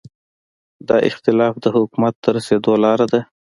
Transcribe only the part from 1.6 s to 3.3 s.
د حکومت ته رسېدو لاره ده.